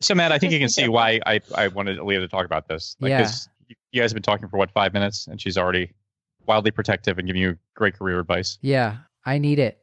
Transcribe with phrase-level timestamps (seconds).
[0.00, 2.68] So, Matt, I think you can see why I, I wanted Leah to talk about
[2.68, 2.96] this.
[3.00, 3.22] Like, Yeah.
[3.22, 5.90] 'cause You you guys have been talking for what five minutes, and she's already
[6.46, 8.58] wildly protective and giving you great career advice.
[8.62, 9.78] Yeah, I need it.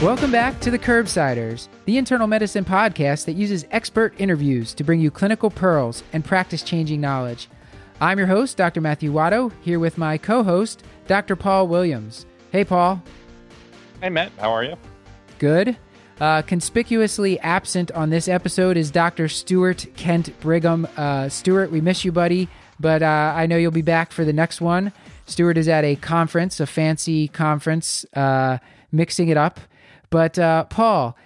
[0.00, 5.00] Welcome back to the Curbsiders, the internal medicine podcast that uses expert interviews to bring
[5.00, 7.48] you clinical pearls and practice changing knowledge.
[8.00, 8.80] I'm your host, Dr.
[8.80, 11.34] Matthew Watto, here with my co host, Dr.
[11.34, 12.26] Paul Williams.
[12.52, 13.02] Hey, Paul.
[14.00, 14.76] Hey, Matt, how are you?
[15.40, 15.76] Good.
[16.20, 19.26] Uh, conspicuously absent on this episode is Dr.
[19.28, 20.86] Stuart Kent Brigham.
[20.96, 22.48] Uh, Stuart, we miss you, buddy,
[22.78, 24.92] but uh, I know you'll be back for the next one.
[25.26, 28.58] Stuart is at a conference, a fancy conference, uh,
[28.92, 29.58] mixing it up.
[30.10, 31.16] But uh, Paul,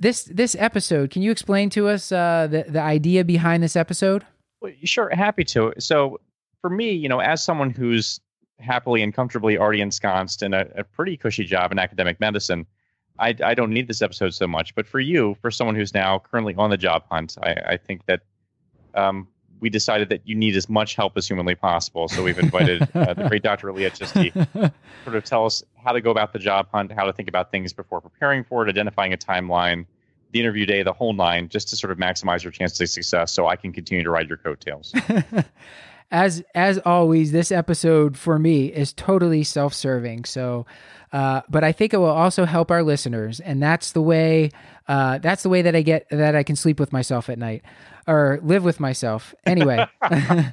[0.00, 4.24] this this episode, can you explain to us uh, the the idea behind this episode?
[4.62, 5.74] Well, sure, happy to.
[5.78, 6.20] So,
[6.60, 8.20] for me, you know, as someone who's
[8.60, 12.66] happily and comfortably already ensconced in a, a pretty cushy job in academic medicine,
[13.18, 14.74] I, I don't need this episode so much.
[14.76, 18.06] But for you, for someone who's now currently on the job hunt, I, I think
[18.06, 18.20] that
[18.94, 19.26] um,
[19.58, 22.08] we decided that you need as much help as humanly possible.
[22.08, 23.72] So we've invited uh, the great Dr.
[23.72, 24.32] Leah Chisty
[25.04, 27.50] sort of tell us how to go about the job hunt, how to think about
[27.50, 29.86] things before preparing for it, identifying a timeline,
[30.32, 33.32] the interview day, the whole nine, just to sort of maximize your chances of success
[33.32, 34.92] so I can continue to ride your coattails.
[36.10, 40.24] as as always, this episode for me is totally self-serving.
[40.24, 40.66] So,
[41.12, 44.50] uh, but I think it will also help our listeners, and that's the way.
[44.88, 47.62] Uh, that's the way that I get that I can sleep with myself at night,
[48.06, 49.34] or live with myself.
[49.46, 49.86] Anyway.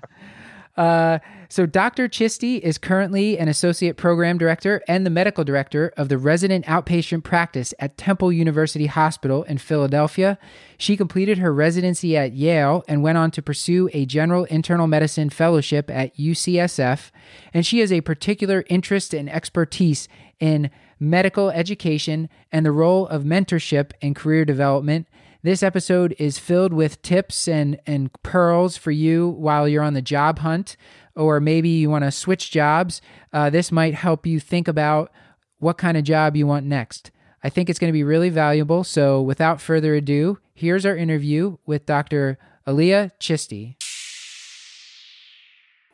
[0.80, 2.08] Uh, so Dr.
[2.08, 7.24] Chisty is currently an associate program director and the medical director of the resident outpatient
[7.24, 10.40] practice at Temple University Hospital in Philadelphia.
[10.78, 15.30] She completed her residency at Yale and went on to pursue a general internal medicine
[15.30, 17.12] fellowship at UCSF.
[17.54, 20.08] And she has a particular interest and expertise
[20.40, 25.08] in medical education and the role of mentorship in career development.
[25.42, 30.02] This episode is filled with tips and, and pearls for you while you're on the
[30.02, 30.76] job hunt,
[31.16, 33.02] or maybe you want to switch jobs.
[33.32, 35.14] Uh, this might help you think about
[35.60, 37.12] what kind of job you want next.
[37.42, 38.84] I think it's going to be really valuable.
[38.84, 42.38] So, without further ado, here's our interview with Dr.
[42.68, 43.78] Alia Chisty.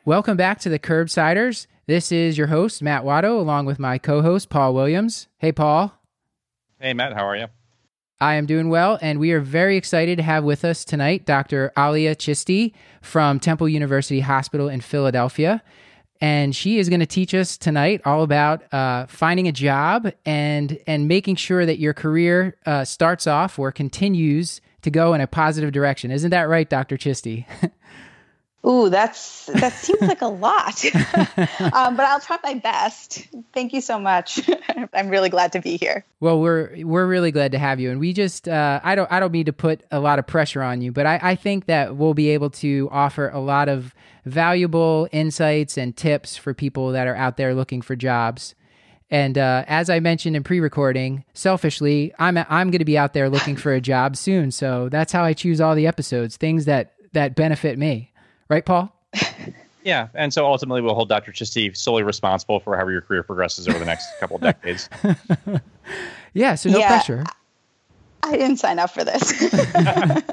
[0.04, 1.68] Welcome back to the Curbsiders.
[1.86, 5.28] This is your host, Matt Watto, along with my co host, Paul Williams.
[5.38, 5.92] Hey, Paul.
[6.80, 7.46] hey, Matt, how are you?
[8.20, 11.70] I am doing well, and we are very excited to have with us tonight Dr.
[11.76, 12.72] Alia Chisty
[13.02, 15.62] from Temple University Hospital in Philadelphia.
[16.18, 20.78] And she is going to teach us tonight all about uh, finding a job and
[20.86, 25.26] and making sure that your career uh, starts off or continues to go in a
[25.26, 26.10] positive direction.
[26.10, 26.96] Isn't that right, Dr.
[26.96, 27.44] Chisty?
[28.66, 30.84] Ooh, that's that seems like a lot,
[31.72, 33.28] um, but I'll try my best.
[33.52, 34.40] Thank you so much.
[34.92, 36.04] I'm really glad to be here.
[36.18, 39.20] Well, we're we're really glad to have you, and we just uh, I don't I
[39.20, 41.94] don't mean to put a lot of pressure on you, but I, I think that
[41.94, 43.94] we'll be able to offer a lot of
[44.24, 48.56] valuable insights and tips for people that are out there looking for jobs.
[49.08, 53.30] And uh, as I mentioned in pre-recording, selfishly, I'm I'm going to be out there
[53.30, 56.94] looking for a job soon, so that's how I choose all the episodes, things that
[57.12, 58.12] that benefit me,
[58.48, 58.92] right, Paul?
[59.84, 61.30] Yeah, and so ultimately we'll hold Dr.
[61.32, 64.88] Chisty solely responsible for however your career progresses over the next couple of decades.
[66.34, 66.88] Yeah, so no Yeah.
[66.88, 67.24] pressure.
[68.24, 69.32] I didn't sign up for this.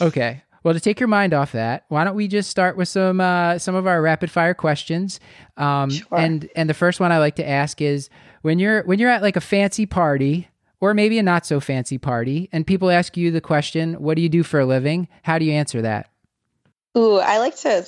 [0.00, 0.42] Okay.
[0.62, 3.58] Well, to take your mind off that, why don't we just start with some uh,
[3.58, 5.20] some of our rapid fire questions?
[5.56, 6.06] Um, Sure.
[6.18, 8.08] And and the first one I like to ask is
[8.42, 10.48] when you're when you're at like a fancy party
[10.80, 14.22] or maybe a not so fancy party, and people ask you the question, "What do
[14.22, 16.09] you do for a living?" How do you answer that?
[16.96, 17.86] Ooh, I like to.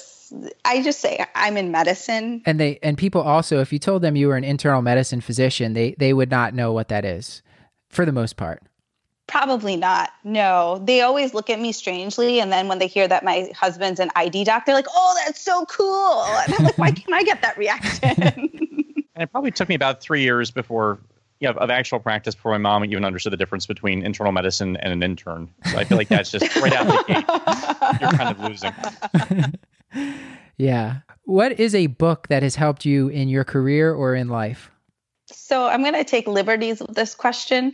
[0.65, 2.43] I just say I'm in medicine.
[2.47, 5.75] And they and people also, if you told them you were an internal medicine physician,
[5.75, 7.43] they they would not know what that is,
[7.91, 8.63] for the most part.
[9.27, 10.11] Probably not.
[10.25, 14.01] No, they always look at me strangely, and then when they hear that my husband's
[14.01, 17.23] an ID doc, they're like, "Oh, that's so cool!" And I'm like, "Why can't I
[17.23, 18.11] get that reaction?"
[19.15, 20.99] and it probably took me about three years before,
[21.43, 24.77] you know, of actual practice before my mom even understood the difference between internal medicine
[24.77, 25.51] and an intern.
[25.71, 28.01] So I feel like that's just right out the gate.
[28.01, 28.73] You're kind of losing.
[30.59, 30.99] Yeah.
[31.25, 34.71] What is a book that has helped you in your career or in life?
[35.27, 37.73] So I'm going to take liberties with this question.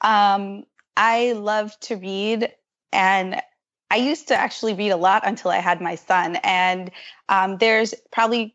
[0.00, 0.64] Um,
[0.96, 2.50] I love to read,
[2.92, 3.42] and
[3.90, 6.36] I used to actually read a lot until I had my son.
[6.36, 6.90] And
[7.28, 8.54] um, there's probably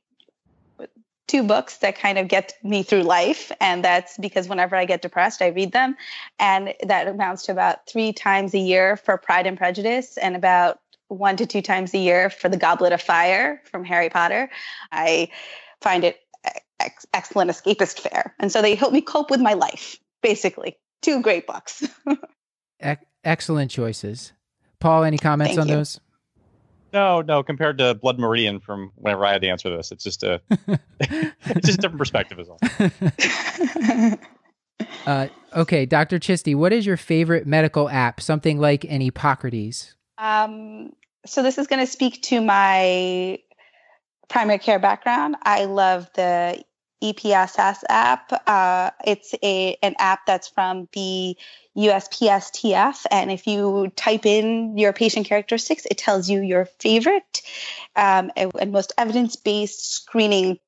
[1.28, 5.02] two books that kind of get me through life, and that's because whenever I get
[5.02, 5.96] depressed, I read them,
[6.40, 10.80] and that amounts to about three times a year for Pride and Prejudice, and about
[11.08, 14.50] one to two times a year for the Goblet of Fire from Harry Potter.
[14.92, 15.30] I
[15.82, 16.20] find it
[16.80, 18.34] ex- excellent escapist fare.
[18.40, 20.78] And so they help me cope with my life, basically.
[21.02, 21.84] Two great books.
[22.86, 24.34] e- excellent choices.
[24.80, 25.76] Paul, any comments Thank on you.
[25.76, 26.00] those?
[26.96, 27.44] No, no.
[27.44, 30.40] Compared to Blood Meridian, from whenever I had to answer this, it's just a
[31.02, 32.60] it's just a different perspective, is all.
[35.06, 36.20] Uh, okay, Dr.
[36.20, 38.20] Chisty, what is your favorite medical app?
[38.20, 39.94] Something like an Epocrates.
[40.18, 40.92] Um,
[41.26, 43.40] so this is going to speak to my
[44.28, 45.38] primary care background.
[45.44, 46.62] I love the
[47.04, 48.32] EPSS app.
[48.48, 51.38] Uh, it's a an app that's from the
[51.78, 57.42] USPSTF, and if you type in your patient characteristics, it tells you your favorite
[57.96, 60.60] um, and, most evidence based screening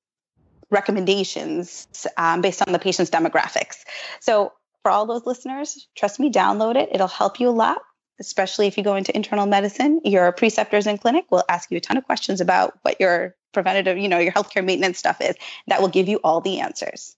[0.70, 1.88] recommendations
[2.18, 3.78] um, based on the patient's demographics.
[4.20, 4.52] So
[4.84, 6.90] for all those listeners, trust me, download it.
[6.92, 7.82] It'll help you a lot
[8.20, 11.82] especially if you go into internal medicine, your preceptors in clinic will ask you a
[11.82, 15.36] ton of questions about what your preventative, you know, your healthcare maintenance stuff is.
[15.68, 17.16] That will give you all the answers.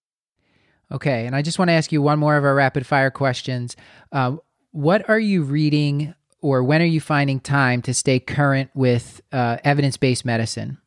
[0.92, 3.76] Okay, and I just want to ask you one more of our rapid fire questions.
[4.12, 4.38] Uh,
[4.72, 9.58] what are you reading, or when are you finding time to stay current with uh,
[9.64, 10.80] evidence based medicine?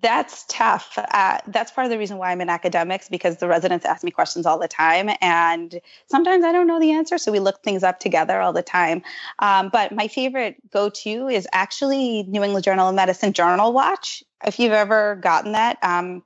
[0.00, 0.98] That's tough.
[0.98, 4.10] Uh, that's part of the reason why I'm in academics because the residents ask me
[4.10, 7.82] questions all the time, and sometimes I don't know the answer, so we look things
[7.82, 9.02] up together all the time.
[9.40, 14.24] Um, but my favorite go-to is actually New England Journal of Medicine Journal Watch.
[14.44, 16.24] If you've ever gotten that, um,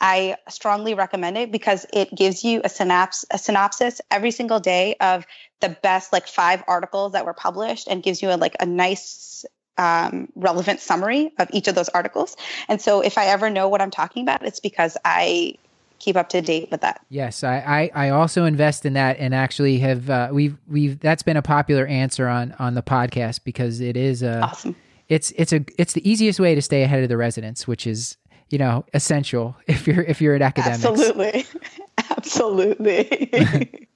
[0.00, 4.96] I strongly recommend it because it gives you a synapse, a synopsis every single day
[5.00, 5.26] of
[5.60, 9.44] the best like five articles that were published, and gives you a, like a nice
[9.78, 12.36] um, relevant summary of each of those articles.
[12.68, 15.54] And so if I ever know what I'm talking about, it's because I
[15.98, 17.04] keep up to date with that.
[17.08, 21.22] Yes, I, I, I also invest in that and actually have uh, we've we've that's
[21.22, 24.76] been a popular answer on on the podcast because it is a Awesome.
[25.08, 28.16] it's it's a it's the easiest way to stay ahead of the residents, which is
[28.50, 30.84] you know essential if you're if you're an academic.
[30.84, 31.46] Absolutely.
[32.10, 33.88] Absolutely.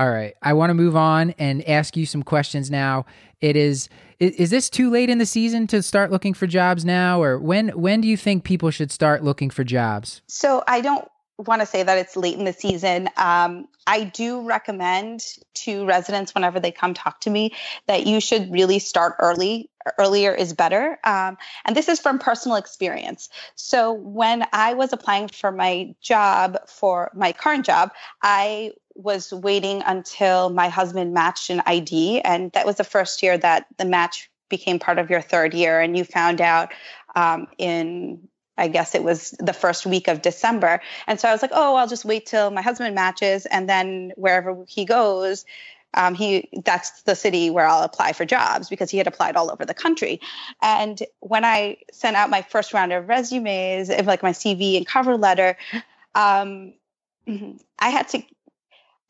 [0.00, 0.34] All right.
[0.40, 3.04] I want to move on and ask you some questions now.
[3.42, 6.86] It is, is is this too late in the season to start looking for jobs
[6.86, 10.22] now or when when do you think people should start looking for jobs?
[10.26, 11.06] so I don't
[11.36, 13.08] want to say that it's late in the season.
[13.16, 15.22] Um, I do recommend
[15.54, 17.54] to residents whenever they come talk to me
[17.86, 19.68] that you should really start early.
[19.98, 20.98] Earlier is better.
[21.04, 23.30] Um, and this is from personal experience.
[23.54, 27.90] So when I was applying for my job, for my current job,
[28.22, 32.20] I was waiting until my husband matched an ID.
[32.20, 35.80] And that was the first year that the match became part of your third year.
[35.80, 36.72] And you found out
[37.14, 40.82] um, in I guess it was the first week of December.
[41.06, 43.46] And so I was like, oh, I'll just wait till my husband matches.
[43.46, 45.46] And then wherever he goes,
[45.94, 49.50] um, he that's the city where I'll apply for jobs because he had applied all
[49.50, 50.20] over the country.
[50.62, 54.86] And when I sent out my first round of resumes, of like my CV and
[54.86, 55.56] cover letter,
[56.14, 56.74] um,
[57.78, 58.22] I had to,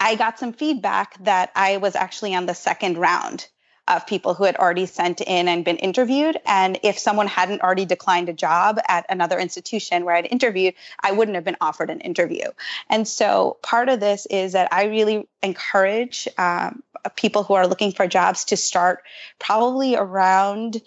[0.01, 3.47] I got some feedback that I was actually on the second round
[3.87, 6.39] of people who had already sent in and been interviewed.
[6.47, 11.13] And if someone hadn't already declined a job at another institution where I'd interviewed, I
[11.13, 12.45] wouldn't have been offered an interview.
[12.89, 16.83] And so part of this is that I really encourage um,
[17.17, 19.03] people who are looking for jobs to start
[19.39, 20.81] probably around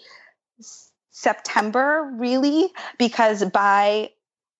[1.10, 4.10] September, really, because by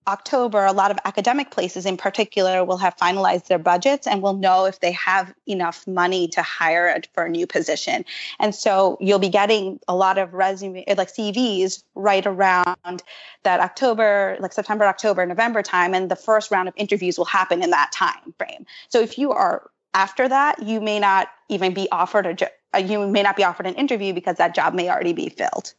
[0.06, 4.34] October, a lot of academic places in particular will have finalized their budgets and will
[4.34, 8.05] know if they have enough money to hire for a new position.
[8.39, 13.03] And so you'll be getting a lot of resume, like CVs, right around
[13.44, 17.63] that October, like September, October, November time, and the first round of interviews will happen
[17.63, 18.67] in that time frame.
[18.91, 22.79] So if you are after that, you may not even be offered a, jo- uh,
[22.79, 25.73] you may not be offered an interview because that job may already be filled.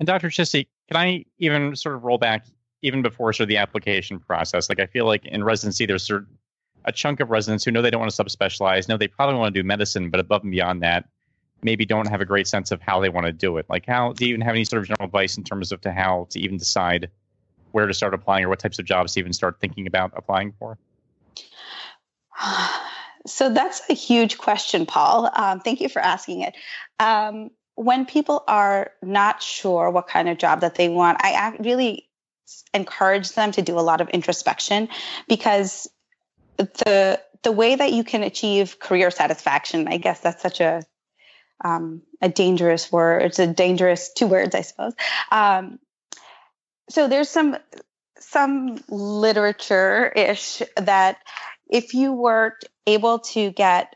[0.00, 0.28] And Dr.
[0.28, 2.44] Chisty, can I even sort of roll back
[2.84, 4.68] even before sort of the application process?
[4.68, 6.28] Like I feel like in residency, there's sort of
[6.84, 9.54] a chunk of residents who know they don't want to subspecialize, know they probably want
[9.54, 11.08] to do medicine, but above and beyond that,
[11.62, 13.64] maybe don't have a great sense of how they want to do it.
[13.70, 15.92] Like how do you even have any sort of general advice in terms of to
[15.92, 17.10] how to even decide
[17.72, 20.52] where to start applying or what types of jobs to even start thinking about applying
[20.52, 20.78] for?
[23.26, 25.30] So that's a huge question, Paul.
[25.32, 26.54] Um, thank you for asking it.
[27.00, 32.06] Um, when people are not sure what kind of job that they want, I really
[32.72, 34.88] encourage them to do a lot of introspection
[35.28, 35.88] because
[36.56, 40.82] the the way that you can achieve career satisfaction, I guess that's such a
[41.62, 43.22] um, a dangerous word.
[43.22, 44.94] It's a dangerous two words, I suppose.
[45.30, 45.78] Um,
[46.88, 47.56] so there's some
[48.18, 51.18] some literature ish that
[51.68, 53.94] if you were able to get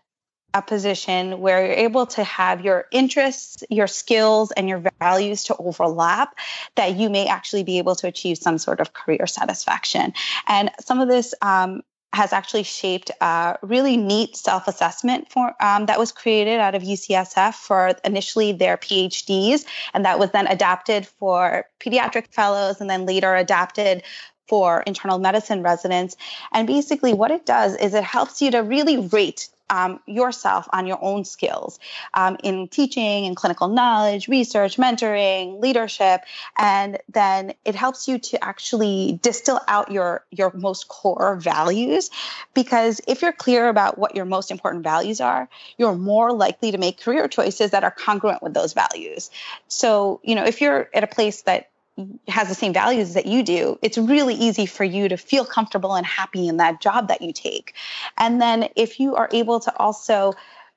[0.55, 5.57] a position where you're able to have your interests, your skills, and your values to
[5.57, 6.35] overlap,
[6.75, 10.13] that you may actually be able to achieve some sort of career satisfaction.
[10.47, 11.83] And some of this um,
[12.15, 17.55] has actually shaped a really neat self-assessment for um, that was created out of UCSF
[17.55, 23.35] for initially their PhDs, and that was then adapted for pediatric fellows, and then later
[23.35, 24.03] adapted
[24.47, 26.17] for internal medicine residents.
[26.53, 30.87] And basically, what it does is it helps you to really rate um, yourself on
[30.87, 31.79] your own skills
[32.15, 36.23] um, in teaching and clinical knowledge, research, mentoring, leadership,
[36.57, 42.11] and then it helps you to actually distill out your your most core values.
[42.55, 46.79] Because if you're clear about what your most important values are, you're more likely to
[46.79, 49.31] make career choices that are congruent with those values.
[49.69, 51.71] So you know if you're at a place that
[52.29, 55.95] has the same values that you do, it's really easy for you to feel comfortable
[55.95, 57.75] and happy in that job that you take.
[58.17, 60.35] And then if you are able to also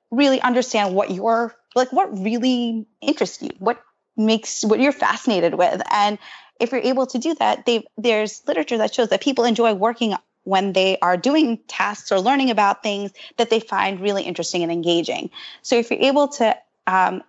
[0.10, 3.82] really understand what you're like what really interests you, what
[4.18, 5.82] makes what you're fascinated with.
[5.90, 6.20] And
[6.60, 10.16] if you're able to do that, they there's literature that shows that people enjoy working
[10.44, 14.72] when they are doing tasks or learning about things that they find really interesting and
[14.72, 15.30] engaging.
[15.62, 17.22] So if you're able to um,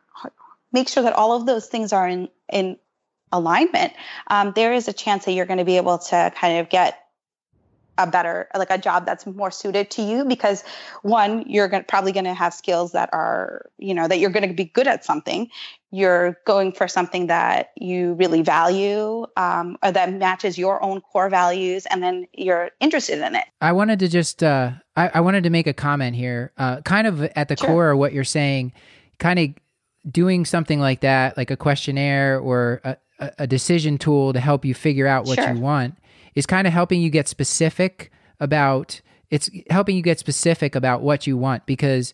[0.72, 2.78] make sure that all of those things are in in
[3.32, 3.92] alignment,
[4.28, 7.02] um, there is a chance that you're going to be able to kind of get
[7.98, 10.64] a better like a job that's more suited to you because
[11.02, 14.48] one you're going probably going to have skills that are you know that you're going
[14.48, 15.48] to be good at something
[15.90, 21.28] you're going for something that you really value um, or that matches your own core
[21.28, 25.44] values and then you're interested in it i wanted to just uh, I, I, wanted
[25.44, 27.68] to make a comment here uh, kind of at the sure.
[27.68, 28.72] core of what you're saying
[29.18, 29.48] kind of
[30.10, 32.96] doing something like that like a questionnaire or a,
[33.38, 35.52] a, decision tool to help you figure out what sure.
[35.52, 35.96] you want
[36.34, 38.10] is kind of helping you get specific
[38.40, 39.00] about
[39.30, 42.12] it's helping you get specific about what you want because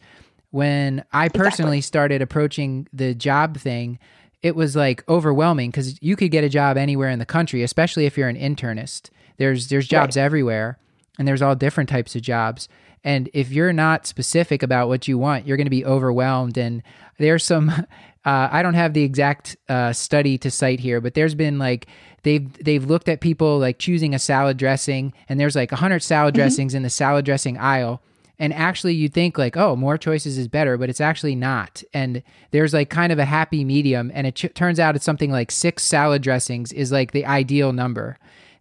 [0.50, 1.80] when I personally exactly.
[1.82, 3.98] started approaching the job thing,
[4.42, 8.06] it was like overwhelming because you could get a job anywhere in the country, especially
[8.06, 9.10] if you're an internist.
[9.36, 10.22] There's there's jobs right.
[10.22, 10.78] everywhere,
[11.18, 12.68] and there's all different types of jobs.
[13.04, 16.58] And if you're not specific about what you want, you're going to be overwhelmed.
[16.58, 16.82] And
[17.18, 17.70] there's some
[18.24, 21.86] uh, I don't have the exact uh, study to cite here, but there's been like
[22.24, 26.34] they've they've looked at people like choosing a salad dressing, and there's like hundred salad
[26.34, 26.42] mm-hmm.
[26.42, 28.02] dressings in the salad dressing aisle,
[28.38, 32.22] and actually you think like oh more choices is better, but it's actually not, and
[32.50, 35.50] there's like kind of a happy medium, and it ch- turns out it's something like
[35.50, 38.18] six salad dressings is like the ideal number,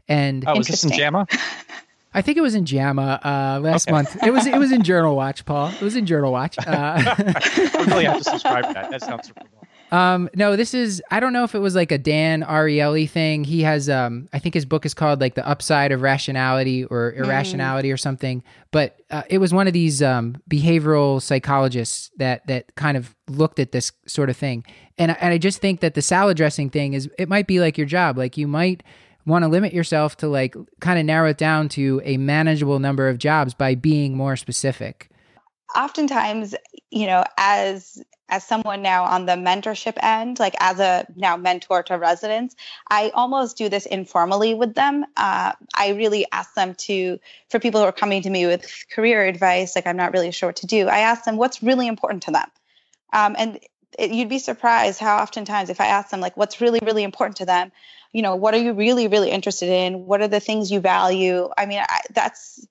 [0.08, 1.28] and oh, was this in JAMA?
[2.18, 3.92] I think it was in JAMA uh, last okay.
[3.92, 4.18] month.
[4.24, 5.68] It was it was in Journal Watch, Paul.
[5.68, 6.58] It was in Journal Watch.
[6.58, 8.90] Uh, I really have to subscribe to that.
[8.90, 9.98] That sounds super cool.
[10.00, 13.44] Um, no, this is I don't know if it was like a Dan Ariely thing.
[13.44, 17.12] He has um I think his book is called like The Upside of Rationality or
[17.12, 17.24] hmm.
[17.24, 17.94] Irrationality mm.
[17.94, 18.44] or something.
[18.72, 23.60] But uh, it was one of these um behavioral psychologists that that kind of looked
[23.60, 24.66] at this sort of thing.
[24.98, 27.78] And and I just think that the salad dressing thing is it might be like
[27.78, 28.18] your job.
[28.18, 28.82] Like you might
[29.28, 33.08] want to limit yourself to like kind of narrow it down to a manageable number
[33.10, 35.10] of jobs by being more specific.
[35.76, 36.56] Oftentimes
[36.90, 41.84] you know as as someone now on the mentorship end like as a now mentor
[41.84, 42.56] to residents
[42.90, 45.06] i almost do this informally with them.
[45.16, 47.20] Uh, i really ask them to
[47.50, 50.50] for people who are coming to me with career advice like i'm not really sure
[50.50, 52.48] what to do i ask them what's really important to them.
[53.14, 53.60] Um, and
[53.98, 57.38] it, you'd be surprised how oftentimes if i ask them like what's really really important
[57.38, 57.72] to them
[58.18, 60.08] you know what are you really really interested in?
[60.08, 61.50] What are the things you value?
[61.56, 62.66] I mean I, that's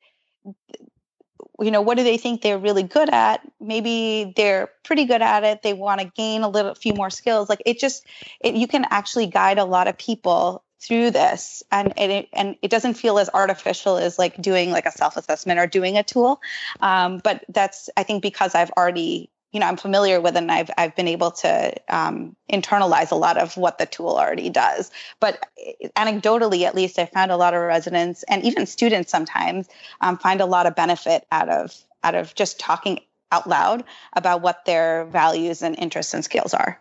[1.60, 3.40] you know what do they think they're really good at?
[3.60, 5.62] Maybe they're pretty good at it.
[5.62, 7.48] They want to gain a little few more skills.
[7.48, 8.04] Like it just
[8.40, 12.72] it, you can actually guide a lot of people through this and it and it
[12.72, 16.40] doesn't feel as artificial as like doing like a self-assessment or doing a tool.
[16.80, 20.70] Um, but that's i think because i've already you know I'm familiar with and I've
[20.76, 24.90] I've been able to um, internalize a lot of what the tool already does.
[25.18, 29.70] But eh, anecdotally, at least, I found a lot of residents and even students sometimes
[30.02, 33.00] um, find a lot of benefit out of out of just talking
[33.32, 33.82] out loud
[34.12, 36.78] about what their values and interests and skills are,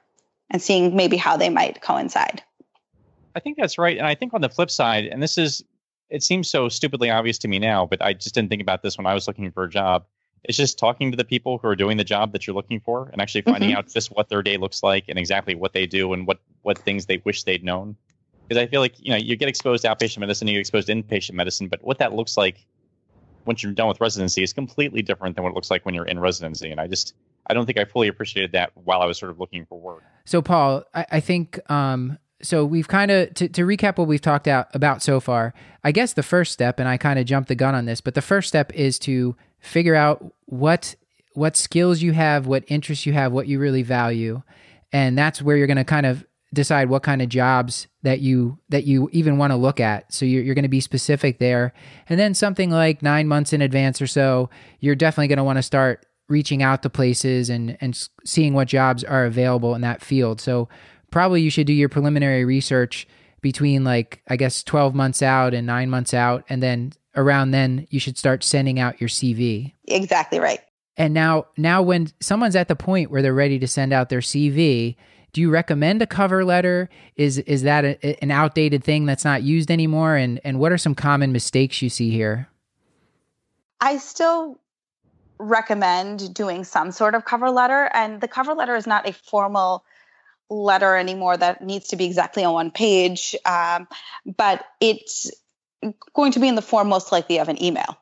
[0.50, 2.44] and seeing maybe how they might coincide.
[3.36, 5.64] I think that's right, and I think on the flip side, and this is
[6.10, 8.98] it seems so stupidly obvious to me now, but I just didn't think about this
[8.98, 10.04] when I was looking for a job
[10.48, 13.10] it's just talking to the people who are doing the job that you're looking for
[13.12, 13.80] and actually finding mm-hmm.
[13.80, 16.78] out just what their day looks like and exactly what they do and what what
[16.78, 17.96] things they wish they'd known.
[18.48, 20.88] Because i feel like you know you get exposed to outpatient medicine you get exposed
[20.88, 22.66] to inpatient medicine but what that looks like
[23.46, 26.06] once you're done with residency is completely different than what it looks like when you're
[26.06, 26.70] in residency.
[26.72, 27.16] And i just
[27.48, 30.04] i don't think i fully appreciated that while i was sort of looking for work.
[30.26, 34.22] So paul i, I think um so we've kind of to, to recap what we've
[34.22, 37.50] talked out about so far i guess the first step and i kind of jumped
[37.50, 39.36] the gun on this but the first step is to
[39.66, 40.96] figure out what
[41.34, 44.42] what skills you have, what interests you have, what you really value,
[44.92, 48.58] and that's where you're going to kind of decide what kind of jobs that you
[48.70, 50.14] that you even want to look at.
[50.14, 51.74] So you're, you're going to be specific there,
[52.08, 54.50] and then something like nine months in advance or so,
[54.80, 58.68] you're definitely going to want to start reaching out to places and and seeing what
[58.68, 60.40] jobs are available in that field.
[60.40, 60.70] So
[61.12, 63.08] probably you should do your preliminary research
[63.46, 67.86] between like I guess 12 months out and 9 months out and then around then
[67.92, 69.74] you should start sending out your CV.
[69.88, 70.62] Exactly right.
[70.98, 74.22] And now now when someone's at the point where they're ready to send out their
[74.22, 74.96] CV,
[75.32, 76.90] do you recommend a cover letter?
[77.18, 80.80] Is is that a, an outdated thing that's not used anymore and and what are
[80.80, 82.50] some common mistakes you see here?
[83.80, 84.60] I still
[85.38, 87.92] recommend doing some sort of cover letter.
[87.94, 89.84] And the cover letter is not a formal
[90.50, 93.88] letter anymore that needs to be exactly on one page, um,
[94.26, 95.32] but it's
[96.14, 97.98] going to be in the form most likely of an email.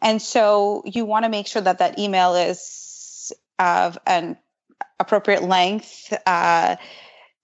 [0.00, 4.36] And so you want to make sure that that email is of an
[5.00, 6.76] appropriate length, uh,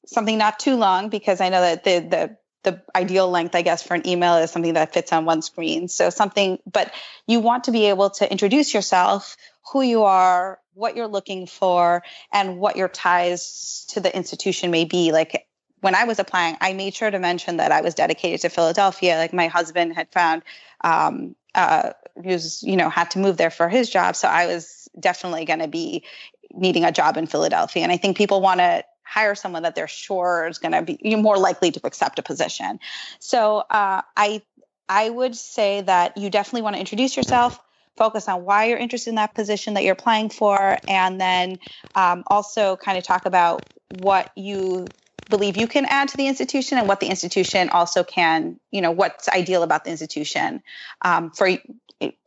[0.06, 3.82] something not too long, because I know that the the the ideal length, I guess,
[3.82, 5.86] for an email is something that fits on one screen.
[5.88, 6.92] So something, but
[7.26, 9.36] you want to be able to introduce yourself,
[9.70, 12.02] who you are, what you're looking for,
[12.32, 15.12] and what your ties to the institution may be.
[15.12, 15.46] Like
[15.80, 19.16] when I was applying, I made sure to mention that I was dedicated to Philadelphia.
[19.16, 20.42] Like my husband had found,
[20.82, 24.16] um, uh, was, you know, had to move there for his job.
[24.16, 26.04] So I was definitely going to be
[26.52, 27.82] needing a job in Philadelphia.
[27.82, 30.98] And I think people want to hire someone that they're sure is going to be
[31.02, 32.80] you more likely to accept a position.
[33.18, 34.42] So uh, I
[34.88, 37.58] I would say that you definitely want to introduce yourself,
[37.96, 41.58] focus on why you're interested in that position that you're applying for, and then
[41.94, 43.62] um, also kind of talk about
[44.00, 44.86] what you
[45.30, 48.90] believe you can add to the institution and what the institution also can, you know,
[48.90, 50.62] what's ideal about the institution
[51.02, 51.50] um, for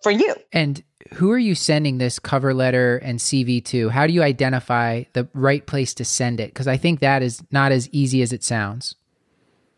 [0.01, 0.33] for you.
[0.51, 0.83] And
[1.13, 3.89] who are you sending this cover letter and CV to?
[3.89, 6.50] How do you identify the right place to send it?
[6.50, 8.95] Because I think that is not as easy as it sounds.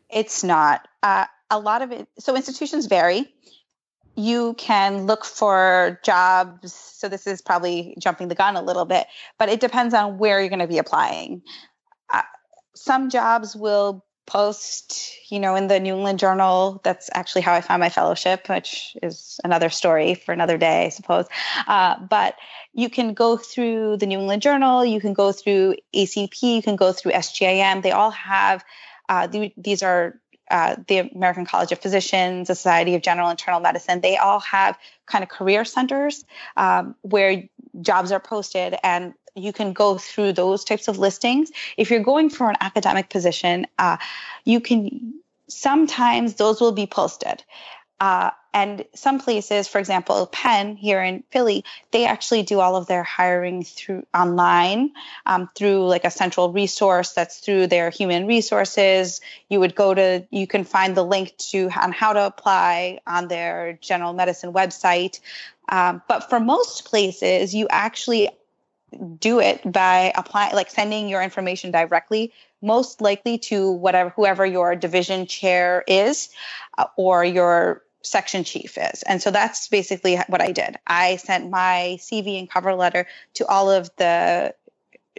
[0.10, 0.88] It's not.
[1.03, 3.34] Uh, a lot of it, so institutions vary.
[4.19, 6.73] You can look for jobs.
[6.73, 10.41] So this is probably jumping the gun a little bit, but it depends on where
[10.41, 11.41] you're going to be applying.
[12.13, 12.23] Uh,
[12.75, 16.82] some jobs will post, you know, in the New England Journal.
[16.84, 20.89] That's actually how I found my fellowship, which is another story for another day, I
[20.89, 21.25] suppose.
[21.67, 22.36] Uh, but
[22.73, 26.75] you can go through the New England Journal, you can go through ACP, you can
[26.75, 27.82] go through SGIM.
[27.82, 28.63] They all have,
[29.08, 33.59] uh, th- these are uh, the American College of Physicians, the Society of General Internal
[33.59, 36.25] Medicine, they all have kind of career centers
[36.57, 37.43] um, where
[37.81, 41.51] jobs are posted and you can go through those types of listings.
[41.77, 43.97] If you're going for an academic position, uh,
[44.43, 45.13] you can
[45.47, 47.43] sometimes those will be posted.
[47.99, 52.88] Uh, and some places, for example, Penn here in Philly, they actually do all of
[52.88, 54.91] their hiring through online,
[55.25, 59.21] um, through like a central resource that's through their human resources.
[59.49, 63.27] You would go to, you can find the link to on how to apply on
[63.27, 65.19] their general medicine website.
[65.67, 68.29] Um, but for most places, you actually
[69.19, 74.75] do it by applying like sending your information directly most likely to whatever whoever your
[74.75, 76.29] division chair is
[76.77, 79.03] uh, or your section chief is.
[79.03, 80.77] And so that's basically what i did.
[80.88, 84.53] I sent my cv and cover letter to all of the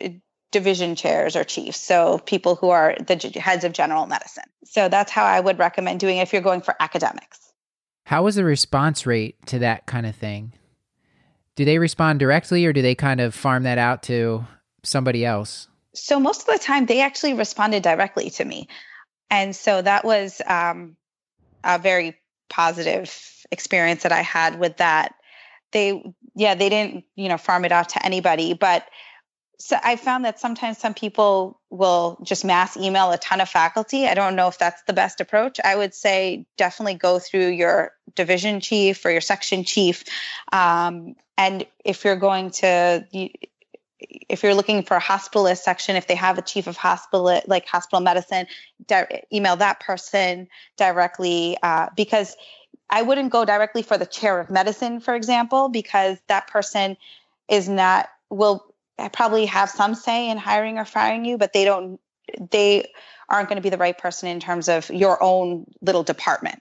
[0.02, 0.08] uh,
[0.50, 1.78] division chairs or chiefs.
[1.78, 4.44] So people who are the heads of general medicine.
[4.64, 7.52] So that's how i would recommend doing it if you're going for academics.
[8.04, 10.52] How was the response rate to that kind of thing?
[11.56, 14.46] Do they respond directly or do they kind of farm that out to
[14.82, 15.68] somebody else?
[15.94, 18.68] So most of the time they actually responded directly to me.
[19.30, 20.96] And so that was um,
[21.62, 22.16] a very
[22.50, 23.16] positive
[23.50, 25.14] experience that I had with that.
[25.72, 26.02] They,
[26.34, 28.86] yeah, they didn't, you know, farm it out to anybody, but
[29.60, 34.06] so I found that sometimes some people will just mass email a ton of faculty.
[34.06, 35.60] I don't know if that's the best approach.
[35.62, 40.04] I would say definitely go through your division chief or your section chief.
[40.50, 43.06] Um, and if you're going to,
[44.00, 47.66] if you're looking for a hospitalist section, if they have a chief of hospital, like
[47.66, 48.46] hospital medicine,
[48.86, 52.36] di- email that person directly uh, because
[52.88, 56.96] I wouldn't go directly for the chair of medicine, for example, because that person
[57.48, 58.74] is not will
[59.12, 62.00] probably have some say in hiring or firing you, but they don't
[62.50, 62.90] they
[63.28, 66.60] aren't going to be the right person in terms of your own little department,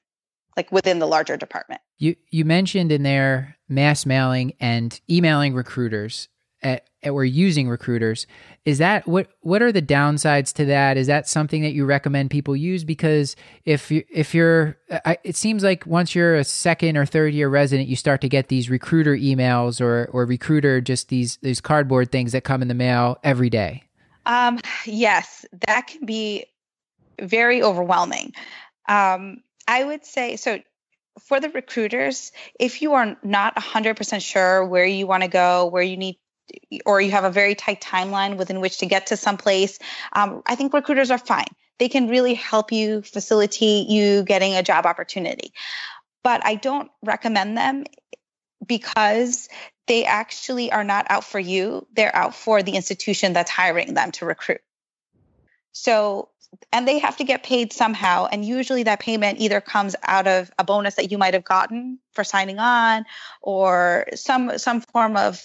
[0.55, 1.81] like within the larger department.
[1.97, 6.29] You you mentioned in there mass mailing and emailing recruiters.
[6.61, 8.27] At, at we're using recruiters.
[8.65, 10.97] Is that what what are the downsides to that?
[10.97, 12.83] Is that something that you recommend people use?
[12.83, 17.33] Because if you if you're, I, it seems like once you're a second or third
[17.33, 21.61] year resident, you start to get these recruiter emails or or recruiter just these these
[21.61, 23.83] cardboard things that come in the mail every day.
[24.25, 26.45] Um, yes, that can be
[27.19, 28.33] very overwhelming.
[28.87, 30.59] Um, I would say so
[31.19, 35.83] for the recruiters, if you are not 100% sure where you want to go, where
[35.83, 36.17] you need
[36.85, 39.79] or you have a very tight timeline within which to get to someplace,
[40.13, 41.47] um, I think recruiters are fine.
[41.77, 45.53] They can really help you facilitate you getting a job opportunity.
[46.23, 47.85] But I don't recommend them
[48.65, 49.47] because
[49.87, 51.87] they actually are not out for you.
[51.95, 54.61] They're out for the institution that's hiring them to recruit.
[55.71, 56.29] So,
[56.73, 58.27] and they have to get paid somehow.
[58.31, 61.99] And usually that payment either comes out of a bonus that you might have gotten
[62.11, 63.05] for signing on
[63.41, 65.41] or some some form of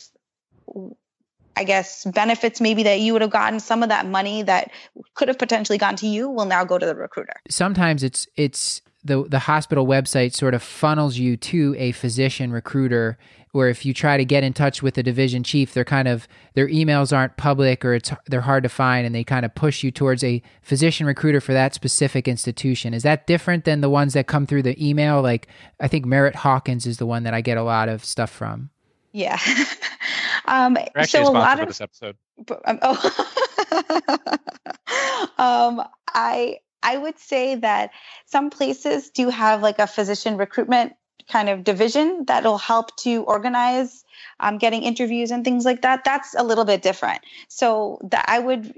[1.56, 4.70] I guess benefits maybe that you would have gotten some of that money that
[5.14, 7.34] could have potentially gone to you will now go to the recruiter.
[7.48, 13.18] Sometimes it's it's the the hospital website sort of funnels you to a physician recruiter
[13.52, 16.26] where if you try to get in touch with the division chief they're kind of
[16.54, 19.84] their emails aren't public or it's they're hard to find and they kind of push
[19.84, 24.14] you towards a physician recruiter for that specific institution is that different than the ones
[24.14, 25.46] that come through the email like
[25.80, 28.70] i think merritt hawkins is the one that i get a lot of stuff from
[29.14, 29.38] yeah.
[30.46, 32.16] um, so a lot of this episode.
[32.64, 33.36] Um, oh,
[35.38, 37.90] um, I I would say that
[38.26, 40.94] some places do have like a physician recruitment
[41.30, 44.04] kind of division that'll help to organize
[44.40, 46.04] um, getting interviews and things like that.
[46.04, 47.22] That's a little bit different.
[47.48, 48.74] So that I would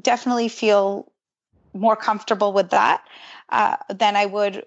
[0.00, 1.12] definitely feel
[1.74, 3.04] more comfortable with that
[3.50, 4.64] uh, than I would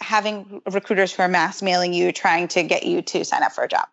[0.00, 3.64] having recruiters who are mass mailing you trying to get you to sign up for
[3.64, 3.86] a job.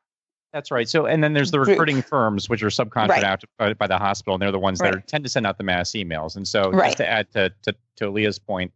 [0.53, 0.87] That's right.
[0.87, 3.23] So, and then there's the recruiting firms, which are subcontracted right.
[3.23, 5.57] out by, by, the hospital, and they're the ones that are, tend to send out
[5.57, 6.35] the mass emails.
[6.35, 6.87] And so, right.
[6.87, 8.73] just to add to to, to Leah's point,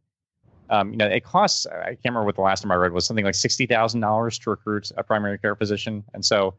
[0.69, 1.65] um, you know, it costs.
[1.65, 4.39] I can't remember what the last time I read was something like sixty thousand dollars
[4.39, 6.03] to recruit a primary care physician.
[6.13, 6.53] And so,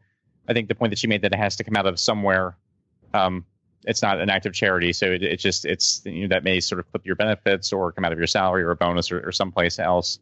[0.47, 2.55] I think the point that she made that it has to come out of somewhere.
[3.13, 3.45] Um,
[3.85, 6.59] it's not an act of charity, so it, it just it's you know that may
[6.59, 9.25] sort of clip your benefits or come out of your salary or a bonus or,
[9.27, 10.19] or someplace else.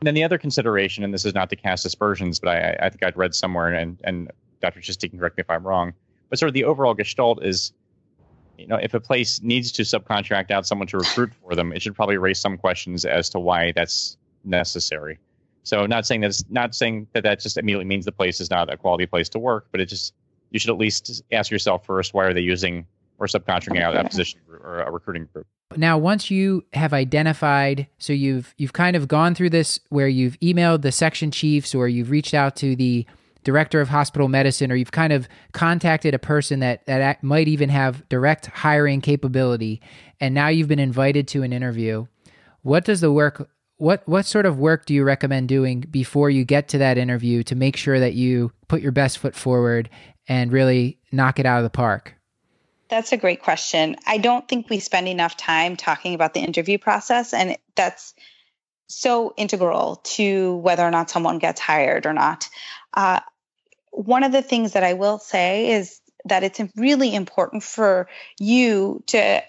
[0.00, 2.88] And then the other consideration, and this is not to cast aspersions, but I, I
[2.88, 4.30] think I'd read somewhere, and, and
[4.60, 4.80] Dr.
[4.80, 5.92] Chisty can correct me if I'm wrong,
[6.28, 7.72] but sort of the overall gestalt is,
[8.56, 11.82] you know, if a place needs to subcontract out someone to recruit for them, it
[11.82, 15.18] should probably raise some questions as to why that's necessary.
[15.64, 18.72] So, not saying that's not saying that that just immediately means the place is not
[18.72, 20.14] a quality place to work, but it just
[20.50, 22.86] you should at least ask yourself first why are they using
[23.18, 25.46] or subcontracting out that position or a recruiting group.
[25.76, 30.38] Now, once you have identified, so you've you've kind of gone through this where you've
[30.40, 33.06] emailed the section chiefs or you've reached out to the
[33.44, 37.68] director of hospital medicine or you've kind of contacted a person that that might even
[37.68, 39.80] have direct hiring capability
[40.20, 42.06] and now you've been invited to an interview.
[42.62, 46.44] What does the work what what sort of work do you recommend doing before you
[46.44, 49.88] get to that interview to make sure that you put your best foot forward
[50.26, 52.17] and really knock it out of the park?
[52.88, 53.96] That's a great question.
[54.06, 58.14] I don't think we spend enough time talking about the interview process, and that's
[58.88, 62.48] so integral to whether or not someone gets hired or not.
[62.94, 63.20] Uh,
[63.90, 69.02] one of the things that I will say is that it's really important for you
[69.08, 69.42] to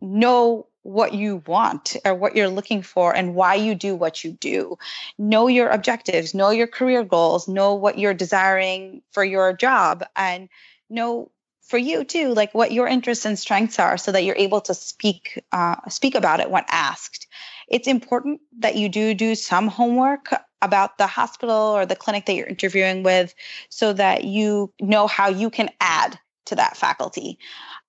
[0.00, 4.32] know what you want or what you're looking for and why you do what you
[4.32, 4.76] do.
[5.16, 10.50] Know your objectives, know your career goals, know what you're desiring for your job, and
[10.90, 11.30] know
[11.66, 14.74] for you too like what your interests and strengths are so that you're able to
[14.74, 17.26] speak uh, speak about it when asked.
[17.68, 22.34] It's important that you do do some homework about the hospital or the clinic that
[22.34, 23.34] you're interviewing with
[23.70, 27.38] so that you know how you can add to that faculty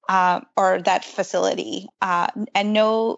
[0.07, 3.17] uh, or that facility uh, and know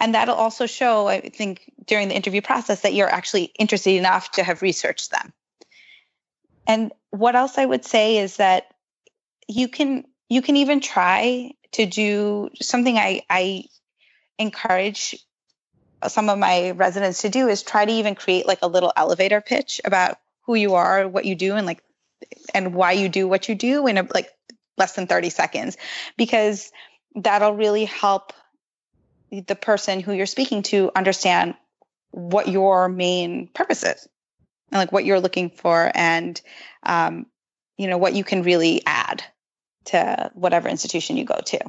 [0.00, 4.32] and that'll also show i think during the interview process that you're actually interested enough
[4.32, 5.32] to have researched them.
[6.66, 8.73] And what else i would say is that
[9.48, 13.64] you can you can even try to do something I, I
[14.38, 15.16] encourage
[16.08, 19.40] some of my residents to do is try to even create like a little elevator
[19.40, 21.82] pitch about who you are, what you do, and like
[22.52, 24.30] and why you do what you do in a, like
[24.76, 25.76] less than 30 seconds.
[26.16, 26.70] Because
[27.14, 28.32] that'll really help
[29.30, 31.54] the person who you're speaking to understand
[32.10, 34.08] what your main purpose is
[34.70, 36.40] and like what you're looking for and
[36.84, 37.26] um,
[37.76, 39.24] you know what you can really add
[39.86, 41.60] to whatever institution you go to.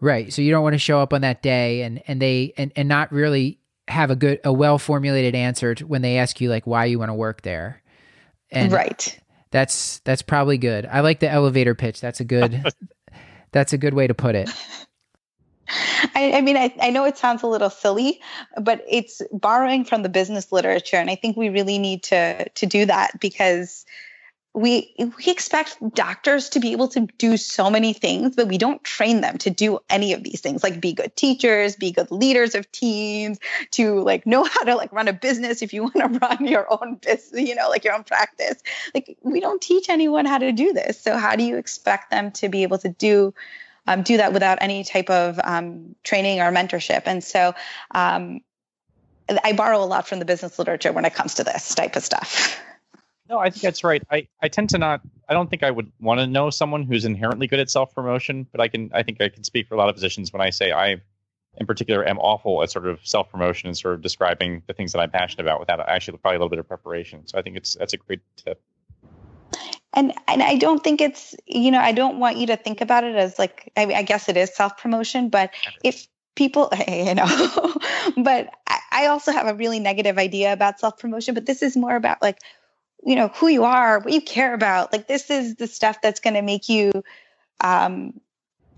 [0.00, 0.32] Right.
[0.32, 2.88] So you don't want to show up on that day and and they and and
[2.88, 6.66] not really have a good a well formulated answer to, when they ask you like
[6.66, 7.82] why you want to work there.
[8.50, 9.18] And right.
[9.50, 10.86] That's that's probably good.
[10.86, 12.00] I like the elevator pitch.
[12.00, 12.64] That's a good
[13.52, 14.50] that's a good way to put it.
[16.14, 18.20] I, I, mean, I, I know it sounds a little silly,
[18.58, 22.66] but it's borrowing from the business literature, and I think we really need to to
[22.66, 23.84] do that because
[24.54, 28.82] we we expect doctors to be able to do so many things but we don't
[28.82, 32.54] train them to do any of these things like be good teachers be good leaders
[32.54, 33.38] of teams
[33.70, 36.66] to like know how to like run a business if you want to run your
[36.70, 38.62] own business you know like your own practice.
[38.94, 41.00] Like we don't teach anyone how to do this.
[41.00, 43.34] So how do you expect them to be able to do
[43.86, 47.02] um, do that without any type of um, training or mentorship?
[47.06, 47.54] And so
[47.94, 48.40] um,
[49.44, 52.02] i borrow a lot from the business literature when it comes to this type of
[52.02, 52.58] stuff
[53.28, 54.02] no, I think that's right.
[54.10, 55.02] I, I tend to not.
[55.28, 58.46] I don't think I would want to know someone who's inherently good at self promotion,
[58.50, 58.90] but I can.
[58.94, 60.96] I think I can speak for a lot of positions when I say I,
[61.58, 64.92] in particular, am awful at sort of self promotion and sort of describing the things
[64.92, 67.26] that I'm passionate about without actually probably a little bit of preparation.
[67.26, 68.62] So I think it's that's a great tip.
[69.92, 73.04] And and I don't think it's you know I don't want you to think about
[73.04, 75.50] it as like I, I guess it is self promotion, but
[75.84, 77.26] if people you know
[78.16, 81.76] but I, I also have a really negative idea about self promotion but this is
[81.76, 82.38] more about like
[83.04, 86.20] you know who you are what you care about like this is the stuff that's
[86.20, 86.90] going to make you
[87.60, 88.20] um,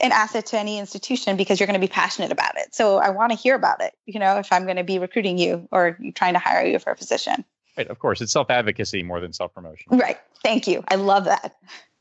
[0.01, 2.75] an asset to any institution because you're going to be passionate about it.
[2.75, 5.39] So i want to hear about it you know if i'm going to be recruiting
[5.39, 7.45] you or trying to hire you for a position.
[7.77, 8.21] Right of course.
[8.21, 9.97] It's self-advocacy more than self-promotion.
[9.97, 10.19] Right.
[10.43, 10.83] Thank you.
[10.89, 11.55] I love that.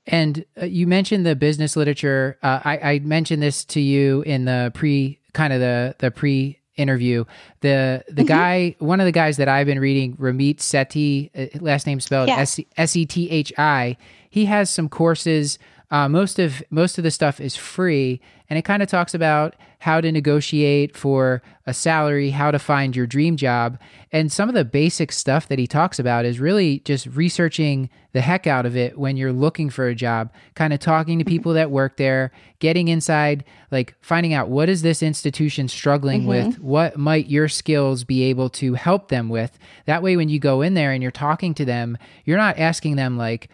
[0.07, 2.37] And uh, you mentioned the business literature.
[2.41, 6.58] Uh, I, I mentioned this to you in the pre kind of the the pre
[6.79, 7.25] interview.
[7.61, 8.27] The the mm-hmm.
[8.27, 12.29] guy, one of the guys that I've been reading, Ramit Sethi, uh, last name spelled
[12.29, 13.97] S E T H I.
[14.29, 15.59] He has some courses.
[15.91, 19.55] Uh, most of most of the stuff is free, and it kind of talks about
[19.79, 23.79] how to negotiate for a salary, how to find your dream job,
[24.11, 28.21] and some of the basic stuff that he talks about is really just researching the
[28.21, 31.53] heck out of it when you're looking for a job, kind of talking to people
[31.53, 36.49] that work there, getting inside, like finding out what is this institution struggling mm-hmm.
[36.49, 39.57] with, what might your skills be able to help them with.
[39.85, 42.95] That way, when you go in there and you're talking to them, you're not asking
[42.95, 43.49] them like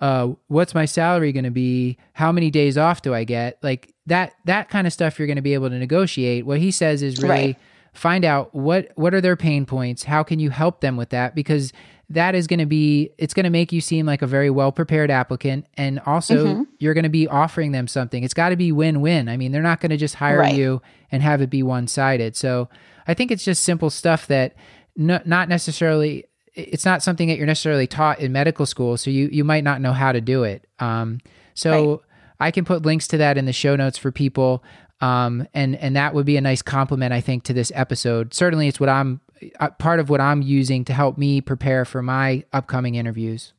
[0.00, 1.98] uh, what's my salary going to be?
[2.14, 3.58] How many days off do I get?
[3.62, 6.46] Like that that kind of stuff you're going to be able to negotiate.
[6.46, 7.56] What he says is really right.
[7.92, 10.04] find out what what are their pain points.
[10.04, 11.34] How can you help them with that?
[11.34, 11.72] Because
[12.10, 14.72] that is going to be it's going to make you seem like a very well
[14.72, 16.62] prepared applicant and also mm-hmm.
[16.78, 19.62] you're going to be offering them something it's got to be win-win i mean they're
[19.62, 20.56] not going to just hire right.
[20.56, 20.82] you
[21.12, 22.68] and have it be one-sided so
[23.06, 24.54] i think it's just simple stuff that
[24.96, 26.24] not necessarily
[26.70, 29.80] it's not something that you're necessarily taught in medical school, so you you might not
[29.80, 30.66] know how to do it.
[30.78, 31.20] Um,
[31.54, 32.00] so right.
[32.40, 34.62] I can put links to that in the show notes for people,
[35.00, 38.34] um, and and that would be a nice compliment, I think, to this episode.
[38.34, 39.20] Certainly, it's what I'm
[39.58, 43.52] uh, part of what I'm using to help me prepare for my upcoming interviews.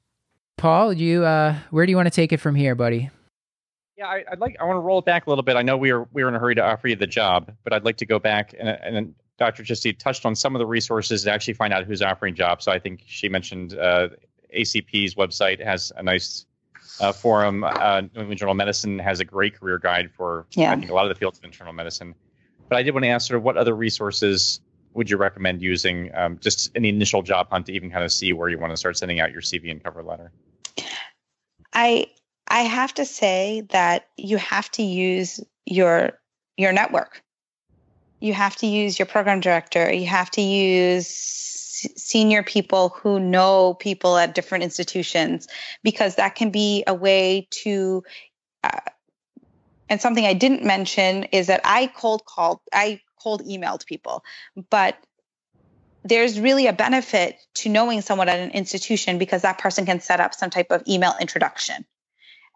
[0.57, 3.09] Paul, you uh, where do you want to take it from here, buddy?
[3.97, 4.57] Yeah, I, would like.
[4.59, 5.55] I want to roll it back a little bit.
[5.55, 7.73] I know we were we were in a hurry to offer you the job, but
[7.73, 9.63] I'd like to go back and and Dr.
[9.63, 12.63] Chisty touched on some of the resources to actually find out who's offering jobs.
[12.63, 14.10] So I think she mentioned uh,
[14.56, 16.45] ACP's website has a nice
[16.99, 17.63] uh, forum.
[17.63, 20.71] Uh, New England Journal of Medicine has a great career guide for yeah.
[20.71, 22.13] I think a lot of the fields of internal medicine.
[22.69, 24.60] But I did want to ask sort of what other resources
[24.93, 28.12] would you recommend using um, just in the initial job hunt to even kind of
[28.12, 30.32] see where you want to start sending out your CV and cover letter?
[31.73, 32.06] I
[32.47, 36.12] I have to say that you have to use your
[36.58, 37.23] your network
[38.21, 39.91] you have to use your program director.
[39.91, 41.07] You have to use
[41.97, 45.47] senior people who know people at different institutions
[45.84, 48.03] because that can be a way to
[48.63, 48.79] uh,
[49.89, 54.23] and something i didn't mention is that i cold called i cold emailed people
[54.69, 54.95] but
[56.03, 60.19] there's really a benefit to knowing someone at an institution because that person can set
[60.19, 61.86] up some type of email introduction.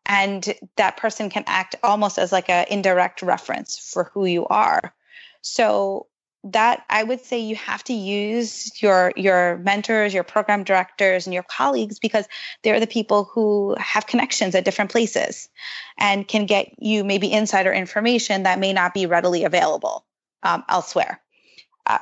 [0.05, 4.93] And that person can act almost as like an indirect reference for who you are
[5.45, 6.07] so
[6.43, 11.33] that I would say you have to use your your mentors, your program directors, and
[11.33, 12.27] your colleagues because
[12.63, 15.49] they're the people who have connections at different places
[15.97, 20.05] and can get you maybe insider information that may not be readily available
[20.43, 21.21] um, elsewhere.
[21.85, 21.99] Uh,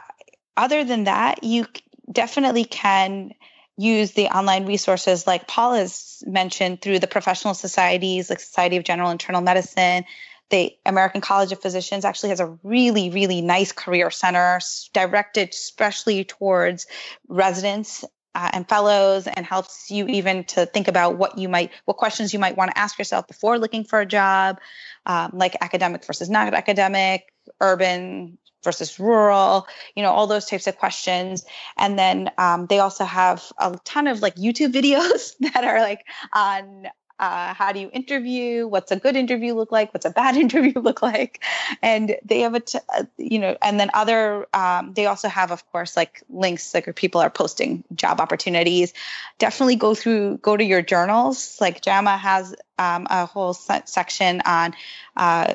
[0.56, 1.65] other than that, you
[2.12, 3.32] definitely can
[3.77, 8.84] use the online resources like Paul has mentioned through the professional societies like Society of
[8.84, 10.06] General Internal Medicine,
[10.54, 14.60] the American College of Physicians actually has a really, really nice career center
[14.94, 16.86] directed especially towards
[17.28, 21.98] residents uh, and fellows and helps you even to think about what you might what
[21.98, 24.60] questions you might want to ask yourself before looking for a job
[25.08, 30.78] um, like academic versus not academic urban versus rural, you know, all those types of
[30.78, 31.44] questions.
[31.78, 36.06] And then um, they also have a ton of like YouTube videos that are like
[36.32, 36.88] on
[37.19, 38.67] uh, how do you interview?
[38.67, 39.93] What's a good interview look like?
[39.93, 41.43] What's a bad interview look like?
[41.82, 45.52] And they have a t- uh, you know and then other um, they also have
[45.52, 48.93] of course like links like where people are posting job opportunities.
[49.39, 51.58] Definitely go through go to your journals.
[51.62, 54.73] Like jama has um, a whole se- section on
[55.15, 55.54] uh,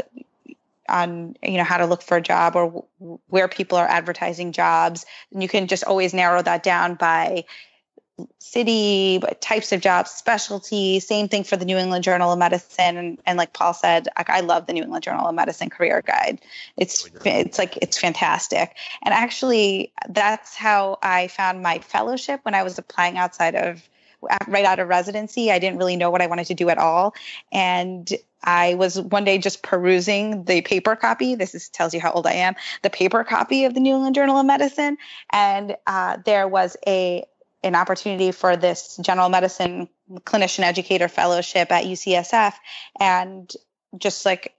[0.88, 2.66] on you know how to look for a job or
[3.00, 5.04] w- where people are advertising jobs.
[5.32, 7.44] And you can just always narrow that down by
[8.38, 12.96] city types of jobs specialty same thing for the new england journal of medicine.
[12.96, 16.02] And, and like paul said I, I love the new england journal of medicine career
[16.02, 16.40] guide.
[16.76, 18.76] It's it's like it's fantastic.
[19.02, 23.88] And actually that's how i found my fellowship when i was applying outside of
[24.48, 25.52] right out of residency.
[25.52, 27.14] I didn't really know what i wanted to do at all.
[27.52, 28.10] And
[28.42, 31.34] I was one day just perusing the paper copy.
[31.34, 32.54] This is, tells you how old I am.
[32.82, 34.96] The paper copy of the New England Journal of Medicine,
[35.30, 37.24] and uh, there was a
[37.62, 39.88] an opportunity for this general medicine
[40.20, 42.54] clinician educator fellowship at UCSF,
[43.00, 43.52] and
[43.96, 44.54] just like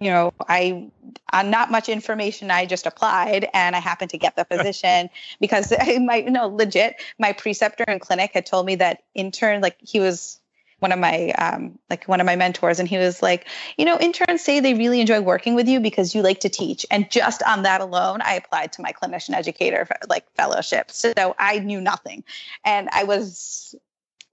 [0.00, 0.90] you know, I
[1.32, 5.72] on not much information, I just applied and I happened to get the position because
[6.00, 10.37] my no legit my preceptor in clinic had told me that intern like he was
[10.78, 13.98] one of my um, like one of my mentors and he was like you know
[13.98, 17.42] interns say they really enjoy working with you because you like to teach and just
[17.42, 22.24] on that alone i applied to my clinician educator like fellowship so i knew nothing
[22.64, 23.74] and i was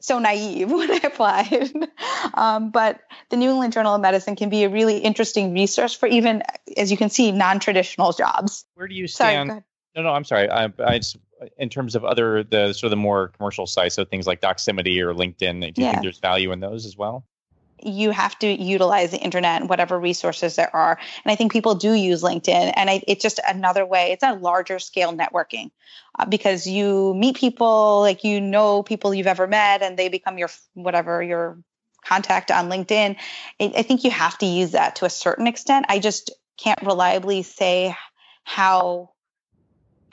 [0.05, 1.73] so naive when I applied.
[2.35, 6.07] um, but the New England Journal of Medicine can be a really interesting resource for
[6.07, 6.43] even,
[6.77, 8.65] as you can see, non-traditional jobs.
[8.75, 9.49] Where do you stand?
[9.49, 9.61] Sorry,
[9.95, 10.49] no, no, I'm sorry.
[10.49, 11.17] I, I just
[11.57, 14.99] in terms of other the sort of the more commercial sites, so things like Doximity
[14.99, 15.91] or LinkedIn, do you yeah.
[15.91, 17.25] think there's value in those as well?
[17.83, 21.75] You have to utilize the internet and whatever resources there are, and I think people
[21.75, 24.11] do use LinkedIn, and I, it's just another way.
[24.11, 25.71] It's a larger scale networking
[26.17, 30.37] uh, because you meet people, like you know people you've ever met, and they become
[30.37, 31.57] your whatever your
[32.05, 33.17] contact on LinkedIn.
[33.59, 35.87] I, I think you have to use that to a certain extent.
[35.89, 37.95] I just can't reliably say
[38.43, 39.09] how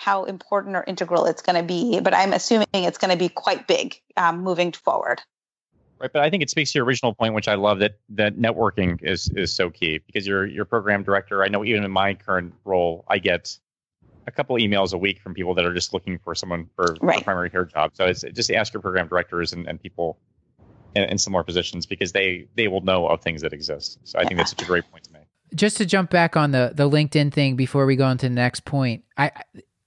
[0.02, 3.28] how important or integral it's going to be, but I'm assuming it's going to be
[3.28, 5.22] quite big um, moving forward.
[6.00, 8.36] Right, but I think it speaks to your original point, which I love that that
[8.36, 11.44] networking is is so key because you're your program director.
[11.44, 13.56] I know even in my current role, I get
[14.26, 17.20] a couple emails a week from people that are just looking for someone for, right.
[17.20, 17.92] a primary care job.
[17.94, 20.18] So it's just ask your program directors and, and people
[20.96, 24.00] in, in similar positions because they they will know of things that exist.
[24.02, 25.22] So I think that's such a great point to make.
[25.54, 28.34] Just to jump back on the the LinkedIn thing before we go on to the
[28.34, 29.30] next point, I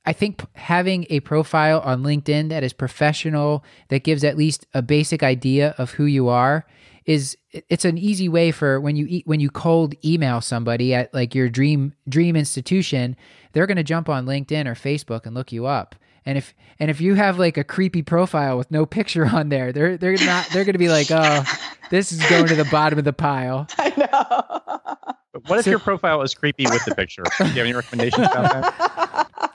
[0.05, 4.81] I think having a profile on LinkedIn that is professional, that gives at least a
[4.81, 6.65] basic idea of who you are,
[7.05, 11.35] is it's an easy way for when you when you cold email somebody at like
[11.35, 13.15] your dream dream institution,
[13.53, 15.95] they're going to jump on LinkedIn or Facebook and look you up.
[16.25, 19.71] And if and if you have like a creepy profile with no picture on there,
[19.71, 21.43] they're they're not they're going to be like, "Oh,
[21.91, 25.17] this is going to the bottom of the pile." I know.
[25.33, 27.23] But what if so, your profile is creepy with the picture?
[27.37, 29.51] Do you have any recommendations about that?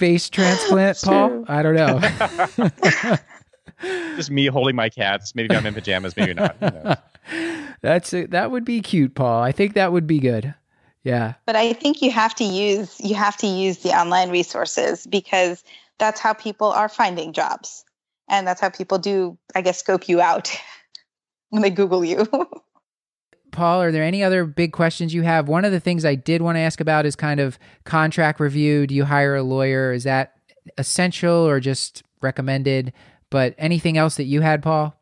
[0.00, 1.44] face transplant, Paul?
[1.46, 2.00] I don't know.
[4.16, 5.34] Just me holding my cats.
[5.34, 6.16] Maybe I'm in pajamas.
[6.16, 6.56] Maybe not.
[7.82, 8.30] That's it.
[8.32, 9.42] That would be cute, Paul.
[9.42, 10.54] I think that would be good.
[11.02, 11.34] Yeah.
[11.46, 15.64] But I think you have to use you have to use the online resources because
[15.98, 17.84] that's how people are finding jobs,
[18.28, 20.54] and that's how people do, I guess, scope you out
[21.50, 22.26] when they Google you.
[23.52, 25.48] Paul, are there any other big questions you have?
[25.48, 28.86] One of the things I did want to ask about is kind of contract review.
[28.86, 29.92] Do you hire a lawyer?
[29.92, 30.34] Is that
[30.78, 32.92] essential or just recommended?
[33.30, 34.96] But anything else that you had, Paul?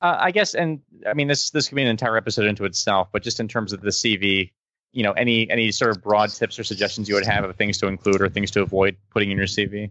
[0.00, 3.08] Uh, I guess, and I mean, this this could be an entire episode into itself.
[3.12, 4.50] But just in terms of the CV,
[4.92, 7.78] you know, any any sort of broad tips or suggestions you would have of things
[7.78, 9.90] to include or things to avoid putting in your CV?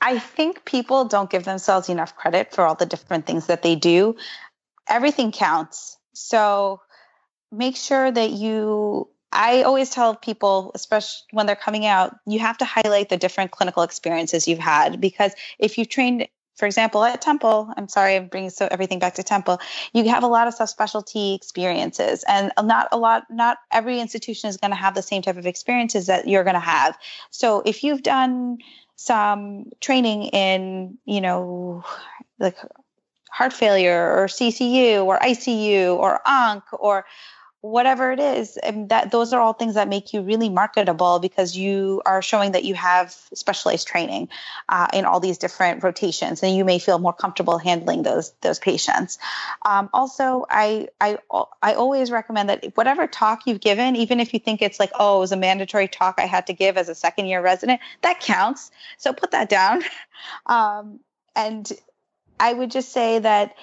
[0.00, 3.76] I think people don't give themselves enough credit for all the different things that they
[3.76, 4.16] do.
[4.88, 5.96] Everything counts.
[6.12, 6.80] So
[7.52, 12.58] make sure that you I always tell people, especially when they're coming out, you have
[12.58, 17.22] to highlight the different clinical experiences you've had because if you've trained, for example, at
[17.22, 19.58] Temple, I'm sorry, I'm bringing so everything back to Temple.
[19.94, 24.58] You have a lot of subspecialty experiences, and not a lot, not every institution is
[24.58, 26.98] going to have the same type of experiences that you're going to have.
[27.30, 28.58] So if you've done
[28.96, 31.84] some training in, you know,
[32.38, 32.58] like
[33.30, 37.06] heart failure or CCU or ICU or ONC or
[37.62, 41.56] whatever it is and that those are all things that make you really marketable because
[41.56, 44.28] you are showing that you have specialized training
[44.68, 48.58] uh, in all these different rotations and you may feel more comfortable handling those those
[48.58, 49.16] patients.
[49.64, 51.18] Um, also I, I
[51.62, 55.18] i always recommend that whatever talk you've given even if you think it's like oh
[55.18, 58.18] it was a mandatory talk i had to give as a second year resident that
[58.18, 58.72] counts.
[58.98, 59.82] So put that down.
[60.46, 61.00] Um,
[61.34, 61.68] and
[62.38, 63.56] i would just say that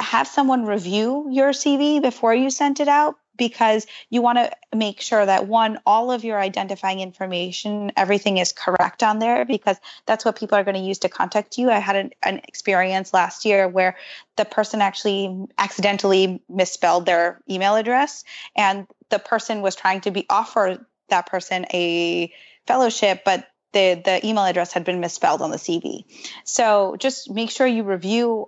[0.00, 5.00] have someone review your CV before you sent it out because you want to make
[5.00, 9.76] sure that one, all of your identifying information, everything is correct on there because
[10.06, 11.70] that's what people are going to use to contact you.
[11.70, 13.96] I had an, an experience last year where
[14.36, 18.24] the person actually accidentally misspelled their email address
[18.56, 22.32] and the person was trying to be offer that person a
[22.66, 26.04] fellowship, but the the email address had been misspelled on the CV.
[26.44, 28.46] So just make sure you review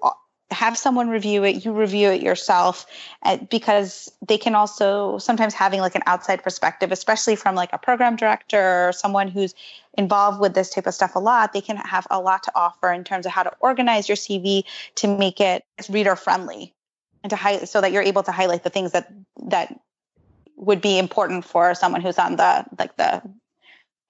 [0.53, 2.87] have someone review it you review it yourself
[3.25, 7.79] uh, because they can also sometimes having like an outside perspective especially from like a
[7.79, 9.55] program director or someone who's
[9.95, 12.93] involved with this type of stuff a lot they can have a lot to offer
[12.93, 16.75] in terms of how to organize your cv to make it reader friendly
[17.23, 19.13] and to highlight so that you're able to highlight the things that
[19.47, 19.79] that
[20.57, 23.23] would be important for someone who's on the like the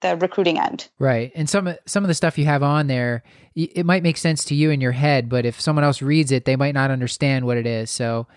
[0.03, 0.87] the recruiting end.
[0.99, 1.31] Right.
[1.33, 3.23] And some some of the stuff you have on there,
[3.55, 6.45] it might make sense to you in your head, but if someone else reads it,
[6.45, 7.89] they might not understand what it is.
[7.89, 8.27] So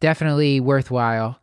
[0.00, 1.38] definitely worthwhile.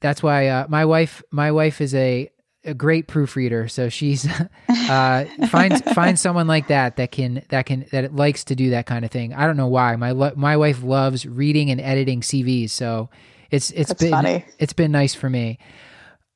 [0.00, 2.30] That's why uh, my wife my wife is a
[2.64, 3.68] a great proofreader.
[3.68, 4.28] So she's
[4.68, 8.86] uh, finds finds someone like that that can that can that likes to do that
[8.86, 9.34] kind of thing.
[9.34, 9.96] I don't know why.
[9.96, 12.70] My my wife loves reading and editing CVs.
[12.70, 13.10] So
[13.50, 14.44] it's it's That's been funny.
[14.58, 15.58] it's been nice for me.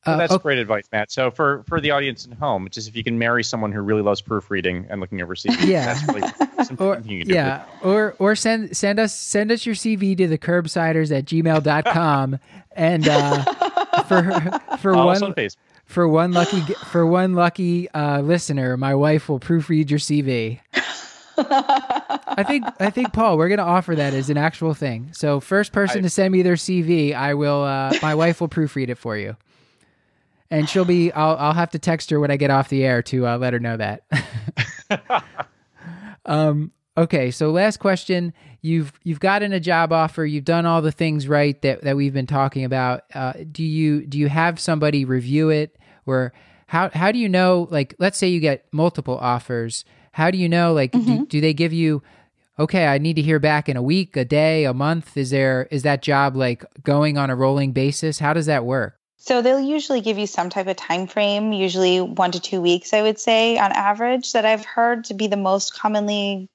[0.05, 0.42] Uh, that's okay.
[0.42, 1.12] great advice, Matt.
[1.12, 4.03] So for for the audience at home, just if you can marry someone who really
[4.03, 7.34] loves proofreading and looking over CVs, yeah, that's really or, you can do.
[7.34, 12.38] yeah, or or send send us send us your CV to the curbsiders at gmail.com
[12.72, 13.44] and uh,
[14.05, 14.32] for
[14.78, 15.34] for one on
[15.84, 20.59] for one lucky for one lucky uh, listener, my wife will proofread your CV.
[21.38, 25.11] I think I think Paul, we're gonna offer that as an actual thing.
[25.12, 27.62] So first person I, to send me their CV, I will.
[27.62, 29.36] Uh, my wife will proofread it for you
[30.53, 31.11] and she'll be.
[31.12, 33.55] I'll I'll have to text her when I get off the air to uh, let
[33.55, 34.05] her know that.
[36.26, 36.70] um.
[36.96, 37.30] Okay.
[37.30, 38.34] So last question.
[38.61, 40.24] You've you've gotten a job offer.
[40.24, 43.05] You've done all the things right that that we've been talking about.
[43.14, 46.34] Uh, do you do you have somebody review it or
[46.66, 47.66] how how do you know?
[47.70, 49.86] Like, let's say you get multiple offers.
[50.12, 50.74] How do you know?
[50.74, 51.20] Like, mm-hmm.
[51.20, 52.03] do, do they give you?
[52.59, 55.66] okay i need to hear back in a week a day a month is there
[55.70, 59.60] is that job like going on a rolling basis how does that work so they'll
[59.60, 63.20] usually give you some type of time frame, usually one to two weeks, I would
[63.20, 66.48] say, on average, that I've heard to be the most commonly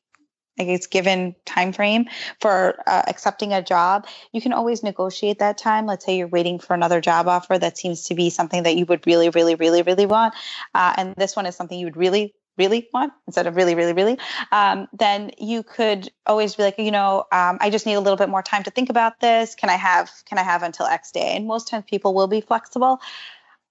[0.60, 2.08] I guess given time frame
[2.42, 4.08] for uh, accepting a job.
[4.34, 5.86] You can always negotiate that time.
[5.86, 8.86] Let's say you're waiting for another job offer that seems to be something that you
[8.88, 10.34] would really, really, really, really want,
[10.74, 13.94] uh, and this one is something you would really, really want instead of really, really,
[13.94, 14.18] really,
[14.52, 18.18] um, then you could always be like, you know, um, I just need a little
[18.18, 19.56] bit more time to think about this.
[19.56, 21.36] Can I have can I have until X day?
[21.36, 23.00] And most times people will be flexible.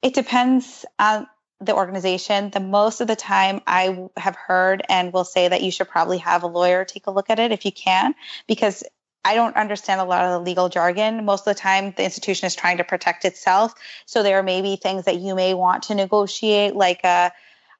[0.03, 1.26] It depends on
[1.61, 2.51] the organization.
[2.51, 6.18] The most of the time I have heard and will say that you should probably
[6.18, 8.14] have a lawyer take a look at it if you can,
[8.47, 8.84] because
[9.24, 11.24] I don't understand a lot of the legal jargon.
[11.24, 13.74] Most of the time, the institution is trying to protect itself.
[14.05, 17.32] So there may be things that you may want to negotiate, like a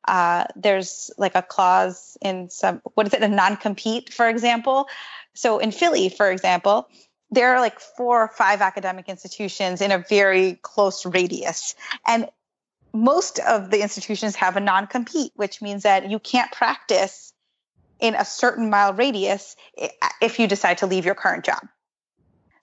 [0.07, 3.22] uh, there's like a clause in some what is it?
[3.22, 4.88] A non-compete for example.
[5.34, 6.88] So in philly for example
[7.30, 11.74] there are like four or five academic institutions in a very close radius.
[12.07, 12.28] And
[12.92, 17.32] most of the institutions have a non-compete which means that you can't practice
[17.98, 19.57] in a certain mile radius
[20.20, 21.62] if you decide to leave your current job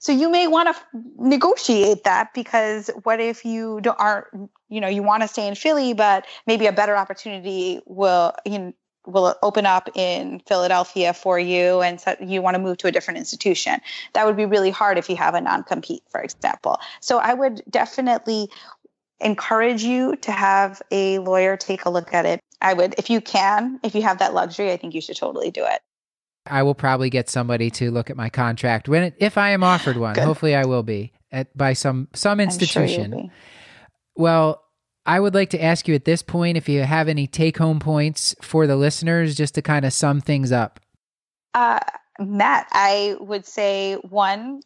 [0.03, 0.85] so you may want to f-
[1.17, 4.27] negotiate that because what if you aren't,
[4.67, 8.59] you know, you want to stay in Philly, but maybe a better opportunity will, you
[8.59, 8.73] know,
[9.07, 12.91] will open up in Philadelphia for you and so you want to move to a
[12.91, 13.79] different institution.
[14.11, 16.81] That would be really hard if you have a non-compete, for example.
[16.99, 18.49] So I would definitely
[19.21, 22.41] encourage you to have a lawyer take a look at it.
[22.61, 25.49] I would, if you can, if you have that luxury, I think you should totally
[25.49, 25.81] do it.
[26.45, 29.63] I will probably get somebody to look at my contract when it, if I am
[29.63, 30.17] offered one.
[30.17, 33.11] Hopefully, I will be at by some some institution.
[33.11, 33.29] Sure
[34.15, 34.63] well,
[35.05, 37.79] I would like to ask you at this point if you have any take home
[37.79, 40.79] points for the listeners, just to kind of sum things up.
[41.53, 41.79] Uh,
[42.19, 44.61] Matt, I would say one,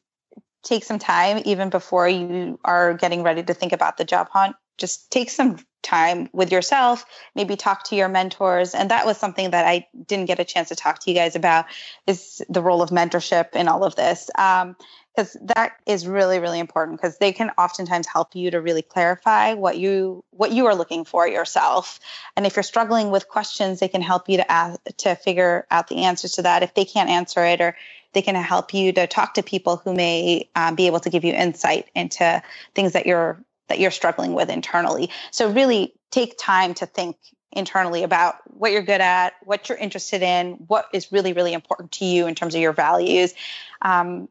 [0.63, 4.55] take some time even before you are getting ready to think about the job hunt.
[4.77, 7.05] Just take some time with yourself,
[7.35, 8.73] maybe talk to your mentors.
[8.73, 11.35] And that was something that I didn't get a chance to talk to you guys
[11.35, 11.65] about
[12.05, 14.29] is the role of mentorship in all of this.
[14.37, 14.75] Um,
[15.15, 19.55] because that is really really important because they can oftentimes help you to really clarify
[19.55, 21.99] what you what you are looking for yourself
[22.35, 25.87] and if you're struggling with questions they can help you to ask to figure out
[25.87, 27.75] the answers to that if they can't answer it or
[28.13, 31.23] they can help you to talk to people who may um, be able to give
[31.23, 32.41] you insight into
[32.73, 35.09] things that you're that you're struggling with internally.
[35.31, 37.17] So really take time to think
[37.51, 41.93] internally about what you're good at what you're interested in what is really really important
[41.93, 43.33] to you in terms of your values.
[43.81, 44.27] Um,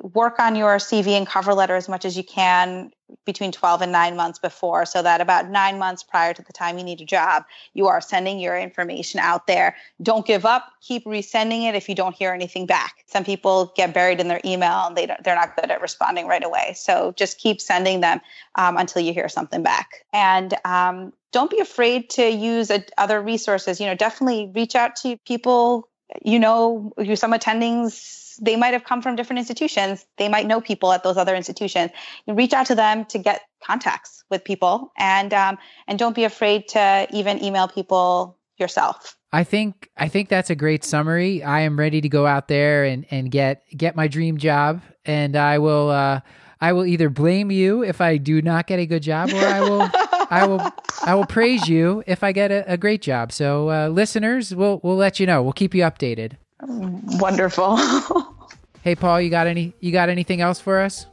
[0.00, 2.90] work on your CV and cover letter as much as you can
[3.24, 6.78] between 12 and 9 months before so that about 9 months prior to the time
[6.78, 7.44] you need a job
[7.74, 9.76] you are sending your information out there.
[10.02, 10.72] Don't give up.
[10.80, 13.04] Keep resending it if you don't hear anything back.
[13.06, 16.26] Some people get buried in their email and they don't, they're not good at responding
[16.26, 16.74] right away.
[16.76, 18.20] So just keep sending them
[18.54, 20.04] um, until you hear something back.
[20.12, 23.80] And um, don't be afraid to use a, other resources.
[23.80, 25.88] You know definitely reach out to people
[26.22, 30.06] you know some attendings they might have come from different institutions.
[30.16, 31.90] They might know people at those other institutions.
[32.26, 36.24] You reach out to them to get contacts with people, and um, and don't be
[36.24, 39.16] afraid to even email people yourself.
[39.32, 41.42] I think I think that's a great summary.
[41.42, 45.36] I am ready to go out there and and get get my dream job, and
[45.36, 46.20] I will uh,
[46.60, 49.60] I will either blame you if I do not get a good job, or I
[49.60, 49.90] will
[50.34, 50.60] I will
[51.06, 53.30] I will praise you if I get a, a great job.
[53.30, 55.42] So uh, listeners, we'll we'll let you know.
[55.44, 56.32] We'll keep you updated.
[56.60, 57.76] Wonderful.
[58.82, 59.74] hey, Paul, you got any?
[59.78, 61.06] You got anything else for us?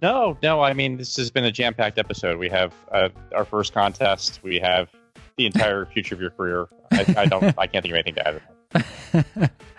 [0.00, 0.62] No, no.
[0.62, 2.38] I mean, this has been a jam-packed episode.
[2.38, 4.40] We have uh, our first contest.
[4.42, 4.88] We have
[5.36, 6.68] the entire future of your career.
[6.90, 7.58] I, I don't.
[7.58, 8.28] I can't think of anything to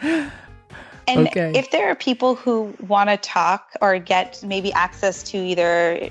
[0.03, 0.31] add.
[1.07, 1.51] and okay.
[1.55, 6.09] if there are people who want to talk or get maybe access to either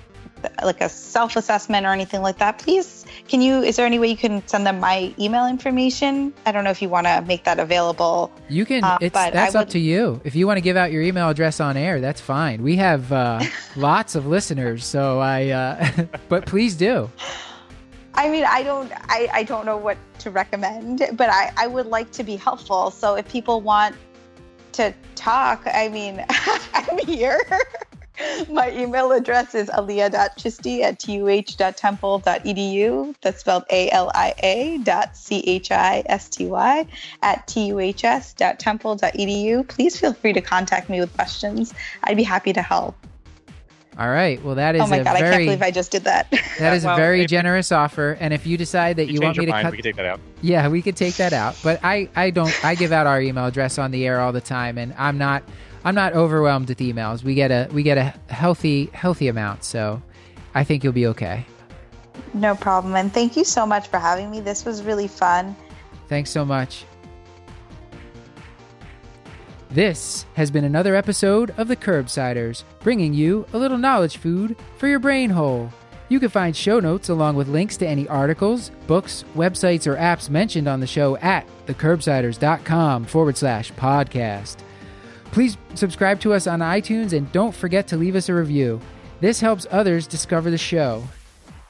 [0.63, 4.17] like a self-assessment or anything like that, please can you is there any way you
[4.17, 6.33] can send them my email information?
[6.47, 8.33] I don't know if you want to make that available.
[8.49, 10.21] You can uh, it's that's would, up to you.
[10.25, 12.63] If you want to give out your email address on air, that's fine.
[12.63, 13.43] We have uh,
[13.77, 17.11] lots of listeners, so I uh, but please do.
[18.15, 21.87] I mean, I don't I, I don't know what to recommend, but I, I would
[21.87, 22.91] like to be helpful.
[22.91, 23.95] So if people want
[24.73, 26.25] to talk, I mean,
[26.75, 27.41] I'm here.
[28.51, 33.15] My email address is alia.chisty at tuh.temple.edu.
[33.21, 36.87] That's spelled A-L-I-A dot C-H-I-S-T-Y
[37.23, 39.69] at tuhs.temple.edu.
[39.69, 41.75] Please feel free to contact me with questions.
[42.05, 42.95] I'd be happy to help.
[43.99, 44.41] All right.
[44.45, 44.83] Well, that is.
[44.83, 45.19] Oh my god!
[45.19, 46.29] Very, I can't believe I just did that.
[46.59, 48.17] That is well, a very generous offer.
[48.21, 49.97] And if you decide that you, you want me to mind, cut, we can take
[49.97, 50.21] that out.
[50.41, 51.57] Yeah, we could take that out.
[51.63, 52.65] But I, I don't.
[52.65, 55.43] I give out our email address on the air all the time, and I'm not.
[55.89, 57.23] I'm not overwhelmed with emails.
[57.23, 60.03] We get a we get a healthy healthy amount, so
[60.55, 61.47] I think you'll be okay.
[62.35, 62.95] No problem.
[62.95, 64.43] And thank you so much for having me.
[64.43, 65.57] This was really fun.
[66.07, 66.85] Thanks so much.
[69.71, 74.89] This has been another episode of the Curbsiders, bringing you a little knowledge food for
[74.89, 75.73] your brain hole.
[76.11, 80.29] You can find show notes along with links to any articles, books, websites, or apps
[80.29, 84.59] mentioned on the show at thecurbsiders.com forward slash podcast.
[85.31, 88.81] Please subscribe to us on iTunes and don't forget to leave us a review.
[89.21, 91.05] This helps others discover the show.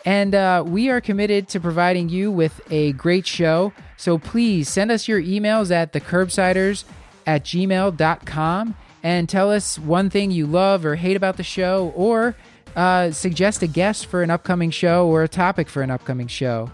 [0.04, 3.72] And uh, we are committed to providing you with a great show.
[3.96, 6.84] So please send us your emails at thecurbsiders
[7.26, 12.36] at gmail.com and tell us one thing you love or hate about the show or
[12.76, 16.70] uh, suggest a guest for an upcoming show or a topic for an upcoming show.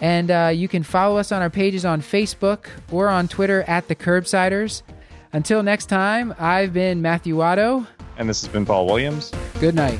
[0.00, 3.86] And uh, you can follow us on our pages on Facebook or on Twitter at
[3.86, 4.82] the Curbsiders.
[5.32, 7.86] Until next time, I've been Matthew Watto.
[8.18, 9.32] And this has been Paul Williams.
[9.60, 9.98] Good night.